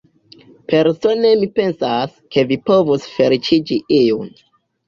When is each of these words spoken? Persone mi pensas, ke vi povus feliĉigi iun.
Persone 0.71 1.33
mi 1.41 1.49
pensas, 1.59 2.17
ke 2.37 2.47
vi 2.53 2.57
povus 2.71 3.07
feliĉigi 3.19 3.79
iun. 4.01 4.35